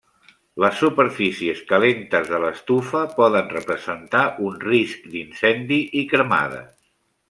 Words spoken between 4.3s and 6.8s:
un risc d'incendi i cremades.